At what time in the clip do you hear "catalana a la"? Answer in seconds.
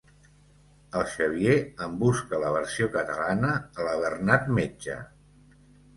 2.97-3.95